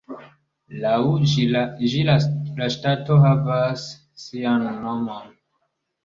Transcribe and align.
Laŭ 0.83 0.93
ĝi 1.89 1.99
la 2.07 2.15
ŝtato 2.75 3.17
havas 3.25 3.83
sian 4.23 4.65
nomon. 4.87 5.29